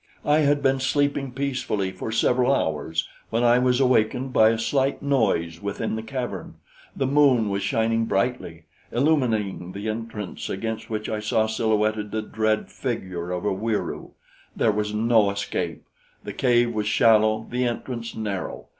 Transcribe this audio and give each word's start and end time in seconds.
"I 0.25 0.39
had 0.39 0.63
been 0.63 0.79
sleeping 0.79 1.31
peacefully 1.31 1.91
for 1.91 2.11
several 2.11 2.51
hours 2.51 3.07
when 3.29 3.43
I 3.43 3.59
was 3.59 3.79
awakened 3.79 4.33
by 4.33 4.49
a 4.49 4.57
slight 4.57 5.03
noise 5.03 5.61
within 5.61 5.95
the 5.95 6.01
cavern. 6.01 6.55
The 6.95 7.05
moon 7.05 7.49
was 7.51 7.61
shining 7.61 8.05
brightly, 8.05 8.65
illumining 8.91 9.73
the 9.73 9.89
entrance, 9.89 10.49
against 10.49 10.89
which 10.89 11.07
I 11.07 11.19
saw 11.19 11.45
silhouetted 11.45 12.09
the 12.09 12.23
dread 12.23 12.71
figure 12.71 13.29
of 13.29 13.45
a 13.45 13.53
Wieroo. 13.53 14.13
There 14.55 14.71
was 14.71 14.91
no 14.91 15.29
escape. 15.29 15.83
The 16.23 16.33
cave 16.33 16.73
was 16.73 16.87
shallow, 16.87 17.45
the 17.51 17.65
entrance 17.65 18.15
narrow. 18.15 18.69